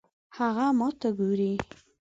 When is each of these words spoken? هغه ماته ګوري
هغه 0.37 0.67
ماته 0.79 1.09
ګوري 1.17 1.51